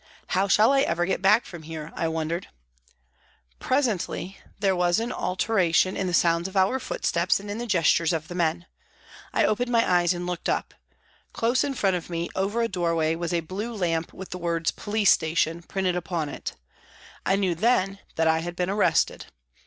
[0.35, 2.47] "How shall I ever get back from here," I wondered.
[3.59, 7.67] Presently there was an altera tion in the sounds of our footsteps and in the
[7.67, 8.65] gestures of the men.
[9.31, 10.73] I opened my eyes and looked up.
[11.33, 14.71] Close in front of me, over a doorway, was a blue lamp with the words"
[14.85, 16.55] Police Station" printed upon it.
[17.23, 19.27] I knew then that I had been arrested.